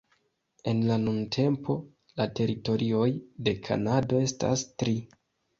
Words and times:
En 0.71 0.79
la 0.91 0.95
nuntempo, 1.01 1.75
te 2.21 2.27
teritorioj 2.41 3.05
de 3.49 3.55
Kanado 3.69 4.23
estas 4.31 4.69
tri. 4.83 4.97